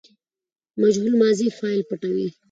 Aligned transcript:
مجهول 0.81 1.13
ماضي 1.21 1.47
فاعل 1.61 1.81
پټوي. 1.89 2.27